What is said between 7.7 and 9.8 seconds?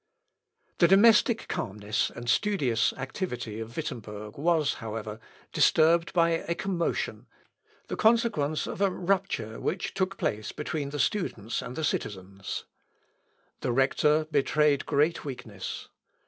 the consequence of a rupture